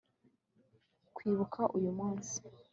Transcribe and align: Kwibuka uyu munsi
Kwibuka 1.15 1.61
uyu 1.77 1.91
munsi 1.99 2.35